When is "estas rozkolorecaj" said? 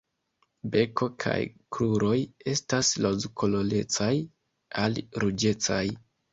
2.55-4.11